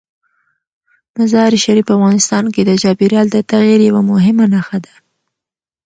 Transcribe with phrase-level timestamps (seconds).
[1.17, 4.93] مزارشریف په افغانستان کې د چاپېریال د تغیر یوه مهمه نښه ده.